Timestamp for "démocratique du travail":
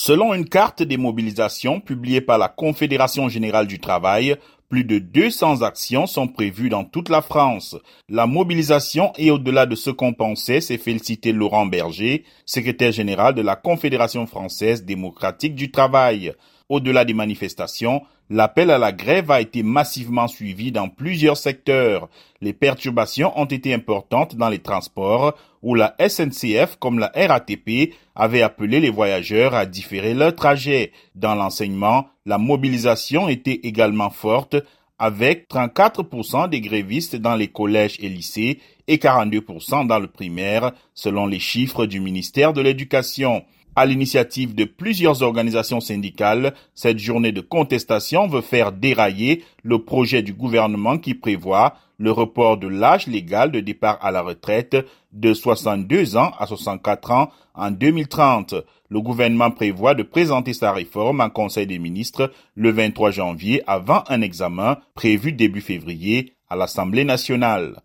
14.84-16.32